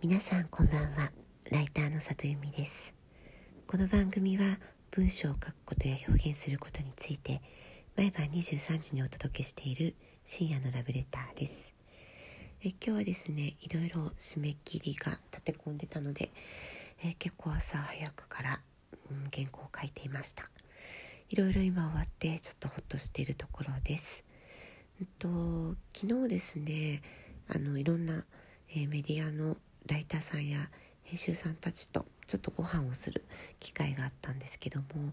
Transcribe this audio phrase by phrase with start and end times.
[0.00, 1.10] 皆さんこんばんは。
[1.50, 2.94] ライターの里由美です。
[3.66, 4.60] この番組は
[4.92, 7.42] 文章を書くことや表現することについて
[7.96, 11.72] 毎晩23時にお届けしている深夜のラブレターです。
[12.62, 16.30] え今日はですねいろいろ締め切りが立て込んでたので
[17.02, 18.60] え結構朝早くから、
[19.10, 20.48] うん、原稿を書いていました。
[21.28, 24.24] いろいろ今終わってちょっとほっとしているところです、
[25.00, 27.02] えっと、昨日ですね
[27.48, 28.24] あのいろんな、
[28.70, 29.58] えー、メディアの
[29.88, 30.70] ライターさんや
[31.02, 33.24] 編集さんたちとちょっとご飯をする
[33.58, 35.12] 機会があったんですけども、ま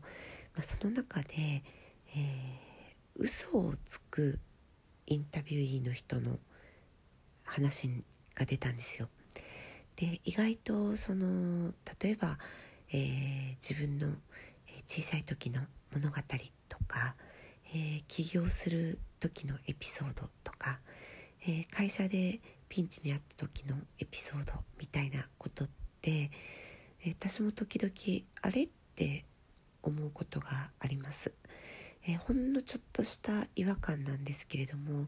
[0.60, 1.64] あ、その中で、
[2.14, 4.40] えー、嘘をつく
[5.08, 6.38] インタビューイーの人の
[7.44, 7.90] 話
[8.36, 9.08] が出たんですよ。
[9.96, 12.38] で意外とその例えば、
[12.92, 14.14] えー、自分の
[14.88, 15.62] 小さい時の
[15.94, 16.18] 物語
[16.68, 17.16] とか、
[17.74, 20.80] えー、起業する時のエピソードとか、
[21.44, 25.70] えー、会社でピンチにあった時のエピソードみたいなことっ
[26.02, 26.32] て、
[27.08, 27.94] 私も時々
[28.42, 29.26] あれって
[29.84, 31.34] 思うことがあります、
[32.08, 35.06] えー、ほんのちょっとした違和感なんですけれども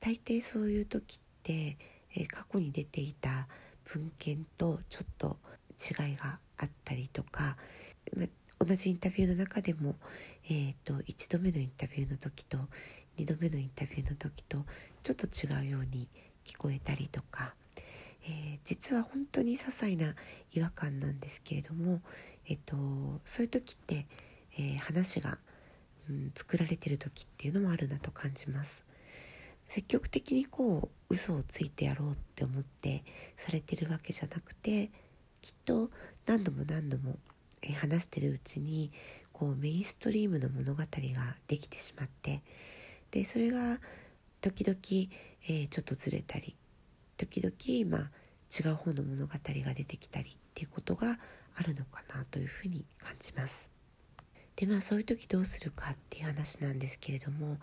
[0.00, 1.78] 大抵そういう時って、
[2.14, 3.46] えー、過去に出ていた
[3.84, 5.36] 文献とちょっと
[5.78, 7.56] 違いがあったりとか、
[8.16, 8.26] ま、
[8.58, 9.96] 同じインタビューの中でも、
[10.48, 12.58] えーと、と1度目のインタビューの時と
[13.18, 14.64] 2度目のインタビューの時と
[15.02, 16.08] ちょっと違うように
[16.46, 17.54] 聞こえたりとか、
[18.24, 20.14] えー、実は本当に些細な
[20.52, 22.00] 違和感なんですけれども、
[22.46, 22.76] えっと、
[23.24, 24.06] そういう時って、
[24.56, 25.38] えー、話が、
[26.08, 28.84] うん、作られてる時っていうのもあるなと感じます。
[29.66, 33.02] 積極的にこう嘘をついてやろうって思って
[33.36, 34.92] されてるわけじゃなくて
[35.42, 35.90] きっと
[36.24, 37.18] 何度も何度も
[37.74, 38.92] 話してるうちに
[39.32, 40.88] こうメインストリームの物語が
[41.48, 42.42] できてしまって
[43.10, 43.80] でそれが
[44.40, 44.78] 時々、
[45.48, 46.56] えー、ちょっとずれたり
[47.16, 48.10] 時々、まあ、
[48.54, 51.18] 違う方の物語が出てきたりっていうことが
[51.54, 53.70] あるのかなというふうに感じます。
[54.56, 57.58] でまあそういう時どうするかっていう話なんですけれども、まあ、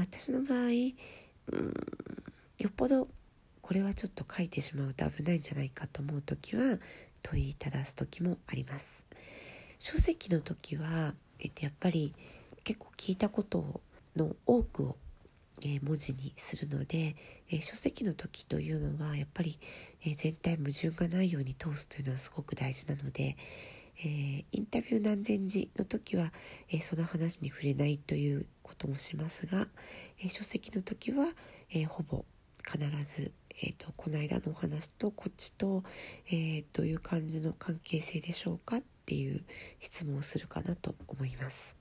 [0.00, 1.74] 私の場合うん
[2.58, 3.08] よっぽど
[3.60, 6.78] これはちょっと書いてしまうと危ないんじゃないかと思う時は
[7.22, 9.06] 問いただす時もあります。
[9.78, 12.14] 書籍の時は、えっと、やっぱり
[12.64, 13.80] 結構聞いたこと
[14.16, 14.96] の多くを
[15.64, 17.16] え文字にするので、
[17.50, 19.58] え書籍の時というのはやっぱり、
[20.04, 23.36] え全体矛盾がないように通すというのはすごく大事なので、
[24.02, 26.32] えインタビュー何千字の時は、
[26.70, 29.68] えその話に触れないということもしますが、
[30.22, 31.26] え書籍の時は、
[31.70, 32.24] えほぼ
[32.66, 33.32] 必ず、
[33.62, 35.82] えーと、この間のお話とこっちと、
[36.30, 39.44] えー、どういう感じの関係性でしょうかっていう
[39.80, 41.76] 質問をするかなと思います。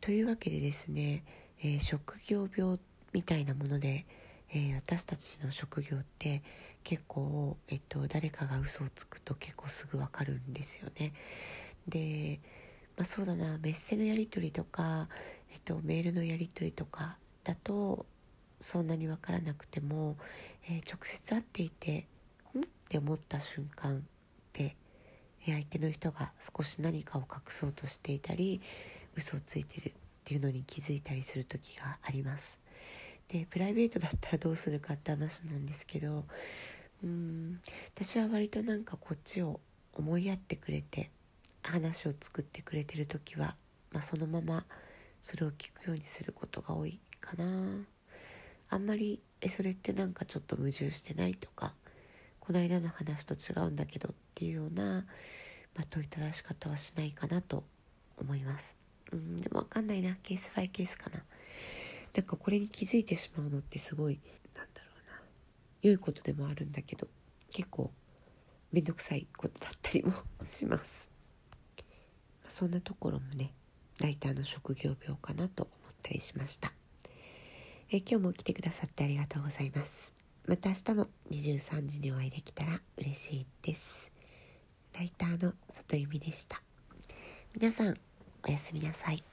[0.00, 1.24] というわけでですね、
[1.62, 2.78] えー、職業病
[3.12, 4.06] みたいなもので、
[4.52, 6.42] えー、私たちの職業って
[6.82, 11.12] 結構、えっと、誰かが嘘をつくと結構すぐ分かるんですよね。
[11.86, 12.40] で、
[12.96, 15.08] まあ、そうだなメッセのやり取りとか、
[15.52, 18.06] えっと、メールのやり取りとかだと
[18.60, 20.16] そんなに分からなくても、
[20.68, 22.06] えー、直接会っていて
[22.54, 24.06] 「ん?」って思った瞬間
[24.52, 24.76] で
[25.46, 28.60] 相手の人が少し何かを隠そうとしていたり
[29.16, 29.92] 嘘をついてるっ
[30.24, 32.59] ていうのに気づいたりする時があります。
[33.32, 36.24] でプライベートだったらどうするかって話なんですけど
[37.04, 37.60] うん
[37.94, 39.60] 私は割となんかこっちを
[39.94, 41.10] 思いやってくれて
[41.62, 43.54] 話を作ってくれてる時は、
[43.92, 44.64] まあ、そのまま
[45.22, 47.44] それを聞くようにすることが多いかな。
[48.70, 51.74] あんまりえそれってなんかちょっと矛盾してないとか
[52.38, 55.04] この間の話と違うんだけどっていうような、
[55.74, 57.64] まあ、問いただし方はしないかなと
[58.16, 58.76] 思います。
[59.12, 60.16] うんでも分かんないな。
[60.22, 61.22] ケースバイケースかな。
[62.14, 64.20] なんかこれに気づいてしまうのってすごい
[64.54, 65.20] なんだろうな
[65.82, 67.06] 良いことでもあるんだけど
[67.52, 67.90] 結構
[68.72, 70.12] 面倒くさいことだったりも
[70.44, 71.08] します。
[72.48, 73.52] そんなところもね
[73.98, 76.72] ライターの職業病かなと思ったりしました。
[77.90, 80.12] え今日も来てくださってありがとうございます。
[80.46, 84.10] また明日も23時にお会いできたら嬉しいです。
[84.94, 86.62] ライターの里由美でした。
[87.54, 87.94] 皆さん
[88.46, 89.29] おやすみなさい。